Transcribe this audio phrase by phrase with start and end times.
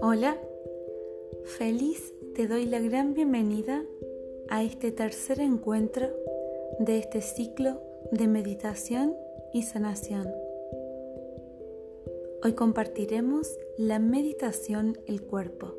[0.00, 0.36] Hola,
[1.44, 3.84] feliz te doy la gran bienvenida
[4.48, 6.08] a este tercer encuentro
[6.80, 7.80] de este ciclo
[8.10, 9.16] de meditación
[9.52, 10.28] y sanación.
[12.42, 15.74] Hoy compartiremos la meditación el cuerpo.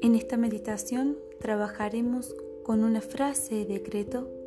[0.00, 4.41] En esta meditación trabajaremos con una frase de decreto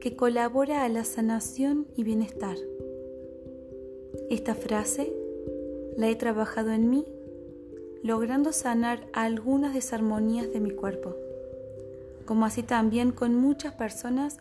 [0.00, 2.56] que colabora a la sanación y bienestar.
[4.30, 5.12] Esta frase
[5.96, 7.04] la he trabajado en mí,
[8.02, 11.14] logrando sanar algunas desarmonías de mi cuerpo,
[12.24, 14.38] como así también con muchas personas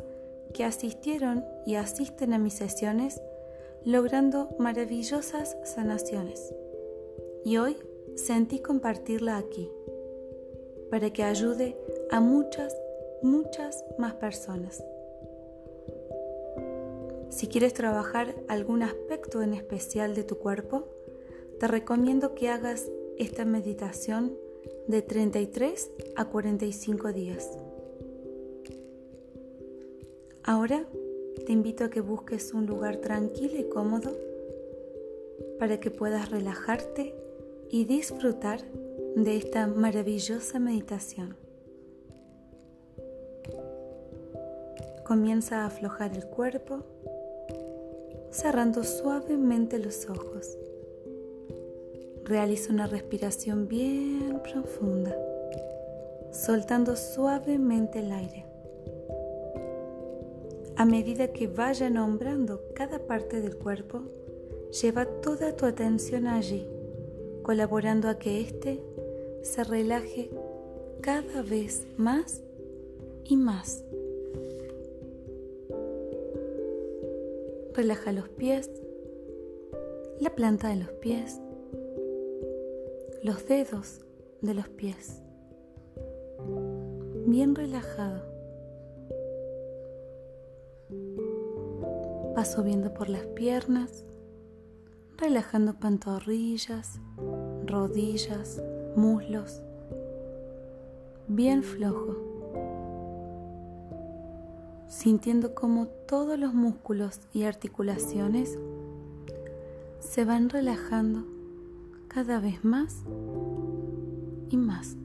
[0.53, 3.21] que asistieron y asisten a mis sesiones,
[3.83, 6.53] logrando maravillosas sanaciones.
[7.43, 7.75] Y hoy
[8.15, 9.69] sentí compartirla aquí,
[10.89, 11.77] para que ayude
[12.11, 12.73] a muchas,
[13.21, 14.81] muchas más personas.
[17.29, 20.87] Si quieres trabajar algún aspecto en especial de tu cuerpo,
[21.59, 24.33] te recomiendo que hagas esta meditación
[24.87, 27.49] de 33 a 45 días.
[30.43, 30.87] Ahora
[31.45, 34.17] te invito a que busques un lugar tranquilo y cómodo
[35.59, 37.13] para que puedas relajarte
[37.69, 38.61] y disfrutar
[39.15, 41.35] de esta maravillosa meditación.
[45.05, 46.83] Comienza a aflojar el cuerpo,
[48.31, 50.57] cerrando suavemente los ojos.
[52.23, 55.15] Realiza una respiración bien profunda,
[56.31, 58.45] soltando suavemente el aire.
[60.75, 64.03] A medida que vaya nombrando cada parte del cuerpo,
[64.81, 66.67] lleva toda tu atención allí,
[67.43, 68.81] colaborando a que éste
[69.41, 70.29] se relaje
[71.01, 72.41] cada vez más
[73.25, 73.83] y más.
[77.79, 78.69] Relaja los pies,
[80.19, 81.39] la planta de los pies,
[83.23, 84.01] los dedos
[84.41, 85.21] de los pies.
[87.25, 88.21] Bien relajado.
[92.37, 94.03] Va subiendo por las piernas,
[95.15, 96.99] relajando pantorrillas,
[97.65, 98.61] rodillas,
[98.97, 99.61] muslos.
[101.29, 102.28] Bien flojo
[104.89, 108.57] sintiendo como todos los músculos y articulaciones
[109.99, 111.25] se van relajando
[112.07, 113.03] cada vez más
[114.49, 114.97] y más.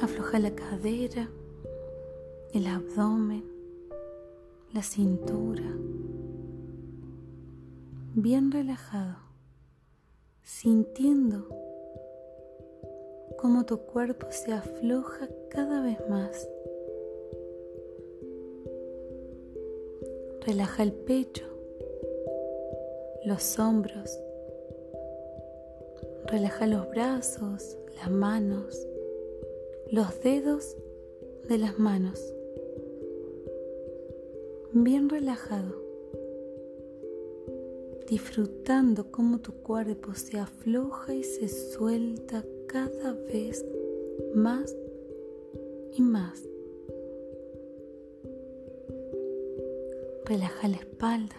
[0.00, 1.28] Afloja la cadera,
[2.54, 3.44] el abdomen,
[4.72, 5.64] la cintura,
[8.14, 9.16] bien relajado,
[10.42, 11.67] sintiendo
[13.38, 16.48] cómo tu cuerpo se afloja cada vez más.
[20.44, 21.44] Relaja el pecho,
[23.24, 24.18] los hombros,
[26.26, 28.86] relaja los brazos, las manos,
[29.92, 30.76] los dedos
[31.48, 32.20] de las manos.
[34.72, 35.80] Bien relajado,
[38.08, 43.64] disfrutando cómo tu cuerpo se afloja y se suelta cada vez
[44.34, 44.76] más
[45.92, 46.44] y más.
[50.26, 51.36] Relaja la espalda,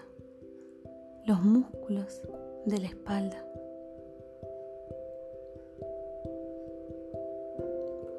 [1.27, 2.21] los músculos
[2.65, 3.45] de la espalda.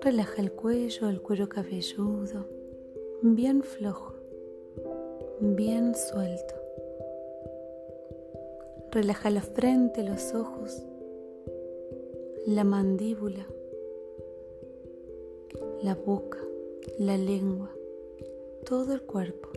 [0.00, 2.46] Relaja el cuello, el cuero cabelludo,
[3.22, 4.14] bien flojo,
[5.40, 6.54] bien suelto.
[8.92, 10.84] Relaja la frente, los ojos,
[12.46, 13.46] la mandíbula,
[15.82, 16.38] la boca,
[16.98, 17.70] la lengua,
[18.64, 19.50] todo el cuerpo.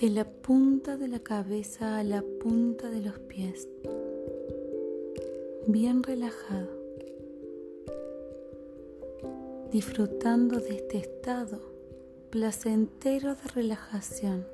[0.00, 3.68] De la punta de la cabeza a la punta de los pies.
[5.66, 6.68] Bien relajado.
[9.72, 11.58] Disfrutando de este estado
[12.30, 14.46] placentero de relajación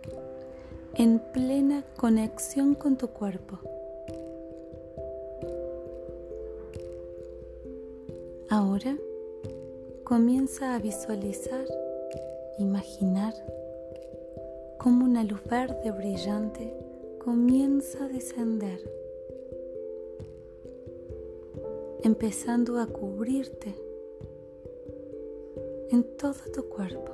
[0.95, 3.61] en plena conexión con tu cuerpo.
[8.75, 8.99] Ahora
[10.03, 11.65] comienza a visualizar,
[12.59, 13.33] imaginar
[14.81, 16.75] cómo una luz verde brillante
[17.25, 18.81] comienza a descender,
[22.03, 23.77] empezando a cubrirte
[25.93, 27.13] en todo tu cuerpo.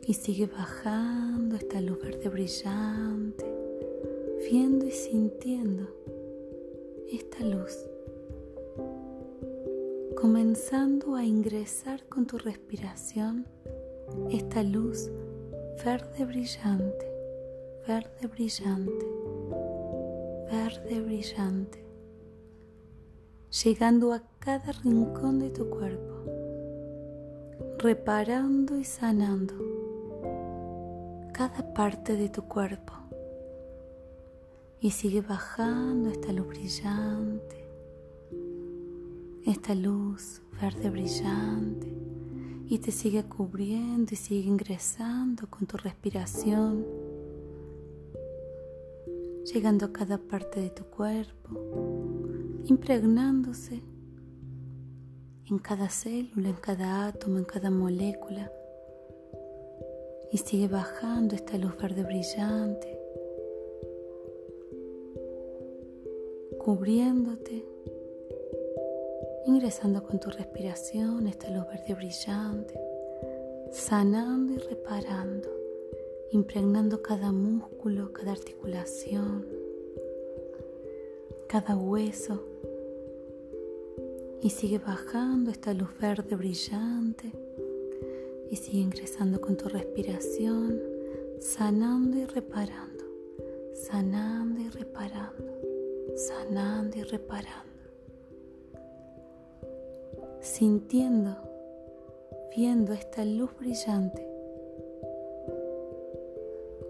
[0.00, 3.44] Y sigue bajando esta luz verde brillante,
[4.50, 5.88] viendo y sintiendo
[7.12, 7.86] esta luz
[10.24, 13.46] comenzando a ingresar con tu respiración
[14.30, 15.10] esta luz
[15.84, 17.06] verde brillante,
[17.86, 19.06] verde brillante,
[20.50, 21.84] verde brillante,
[23.62, 26.14] llegando a cada rincón de tu cuerpo,
[27.76, 29.54] reparando y sanando
[31.34, 32.94] cada parte de tu cuerpo.
[34.80, 37.63] Y sigue bajando esta luz brillante,
[39.44, 41.92] esta luz verde brillante
[42.66, 46.86] y te sigue cubriendo y sigue ingresando con tu respiración,
[49.52, 51.60] llegando a cada parte de tu cuerpo,
[52.64, 53.82] impregnándose
[55.50, 58.50] en cada célula, en cada átomo, en cada molécula.
[60.32, 62.98] Y sigue bajando esta luz verde brillante,
[66.58, 67.74] cubriéndote
[69.46, 72.74] ingresando con tu respiración esta luz verde brillante,
[73.70, 75.48] sanando y reparando,
[76.30, 79.46] impregnando cada músculo, cada articulación,
[81.46, 82.42] cada hueso.
[84.40, 87.32] Y sigue bajando esta luz verde brillante
[88.50, 90.80] y sigue ingresando con tu respiración,
[91.38, 93.04] sanando y reparando,
[93.74, 95.58] sanando y reparando,
[96.14, 97.73] sanando y reparando
[100.44, 101.36] sintiendo,
[102.54, 104.28] viendo esta luz brillante,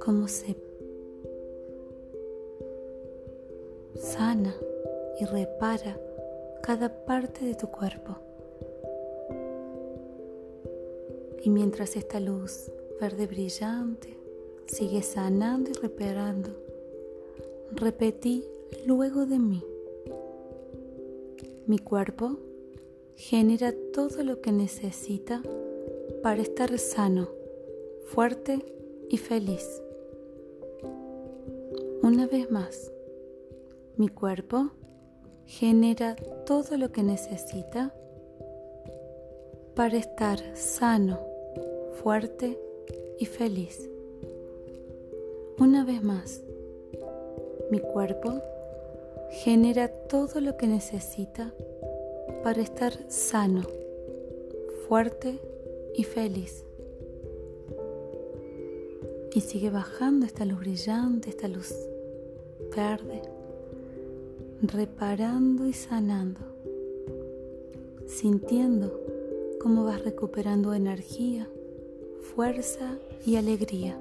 [0.05, 0.57] cómo se
[3.95, 4.53] sana
[5.21, 5.97] y repara
[6.63, 8.17] cada parte de tu cuerpo.
[11.43, 14.19] Y mientras esta luz verde brillante
[14.67, 16.51] sigue sanando y reparando,
[17.71, 18.45] repetí
[18.85, 19.63] luego de mí.
[21.67, 22.37] Mi cuerpo
[23.17, 25.43] genera todo lo que necesita
[26.23, 27.29] para estar sano,
[28.07, 28.59] fuerte
[29.09, 29.83] y feliz.
[32.03, 32.93] Una vez más,
[33.97, 34.71] mi cuerpo
[35.47, 36.17] genera
[36.47, 37.95] todo lo que necesita
[39.75, 41.21] para estar sano,
[42.03, 42.59] fuerte
[43.19, 43.89] y feliz.
[45.59, 46.43] Una vez más,
[47.71, 48.43] mi cuerpo
[49.31, 51.53] genera todo lo que necesita
[52.45, 53.63] para estar sano,
[54.87, 55.41] fuerte
[55.95, 56.63] y feliz.
[59.33, 61.75] Y sigue bajando esta luz brillante, esta luz
[62.77, 63.23] verde,
[64.61, 66.43] reparando y sanando,
[68.07, 69.01] sintiendo
[69.59, 71.49] cómo vas recuperando energía,
[72.35, 73.99] fuerza y alegría.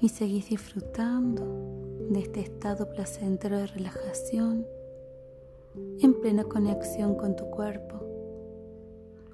[0.00, 4.66] Y seguís disfrutando de este estado placentero de relajación
[6.00, 8.00] en plena conexión con tu cuerpo,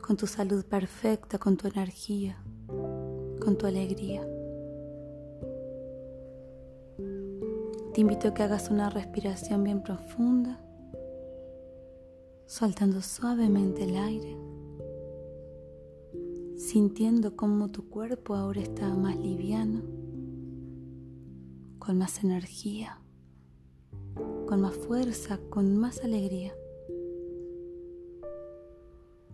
[0.00, 2.42] con tu salud perfecta, con tu energía,
[3.40, 4.26] con tu alegría.
[7.92, 10.58] Te invito a que hagas una respiración bien profunda,
[12.46, 14.36] soltando suavemente el aire,
[16.56, 20.01] sintiendo cómo tu cuerpo ahora está más liviano
[21.84, 22.96] con más energía,
[24.46, 26.54] con más fuerza, con más alegría.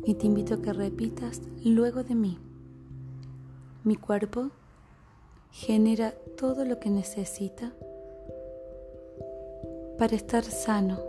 [0.02, 2.38] Y te invito a que repitas luego de mí.
[3.84, 4.50] Mi cuerpo
[5.50, 7.74] genera todo lo que necesita
[9.98, 11.00] para estar sano,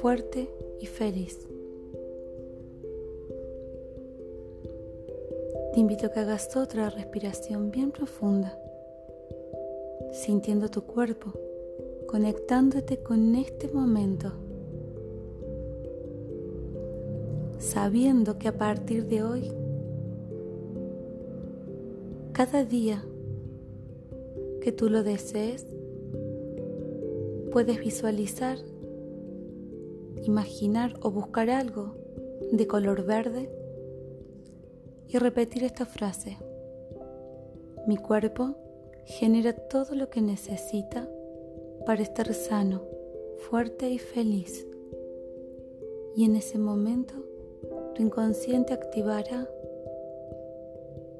[0.00, 0.48] fuerte
[0.80, 1.48] y feliz.
[5.72, 8.56] Te invito a que hagas otra respiración bien profunda
[10.12, 11.32] sintiendo tu cuerpo,
[12.06, 14.32] conectándote con este momento,
[17.58, 19.52] sabiendo que a partir de hoy,
[22.32, 23.04] cada día
[24.60, 25.66] que tú lo desees,
[27.50, 28.58] puedes visualizar,
[30.22, 31.96] imaginar o buscar algo
[32.52, 33.50] de color verde
[35.08, 36.38] y repetir esta frase.
[37.86, 38.56] Mi cuerpo
[39.08, 41.08] genera todo lo que necesita
[41.86, 42.82] para estar sano,
[43.48, 44.66] fuerte y feliz.
[46.14, 47.14] Y en ese momento
[47.94, 49.48] tu inconsciente activará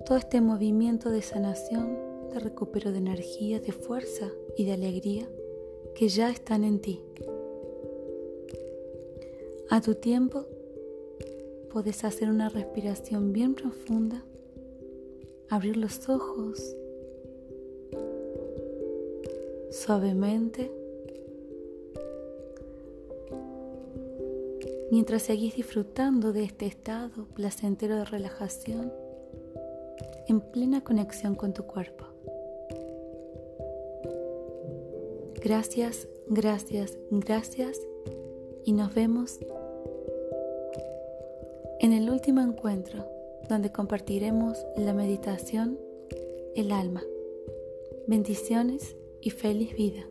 [0.05, 5.27] todo este movimiento de sanación, de recupero de energía, de fuerza y de alegría
[5.95, 7.01] que ya están en ti.
[9.71, 10.45] A tu tiempo
[11.71, 14.25] puedes hacer una respiración bien profunda,
[15.49, 16.77] abrir los ojos
[19.89, 20.71] suavemente
[24.91, 28.93] mientras seguís disfrutando de este estado placentero de relajación
[30.27, 32.05] en plena conexión con tu cuerpo.
[35.43, 37.81] Gracias, gracias, gracias
[38.67, 39.39] y nos vemos
[41.81, 43.07] en el último encuentro
[43.49, 45.79] donde compartiremos la meditación
[46.55, 47.03] El alma.
[48.07, 50.07] Bendiciones y feliz vida.